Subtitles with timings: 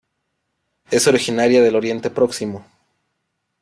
[0.89, 2.65] Es originaria del Oriente Próximo.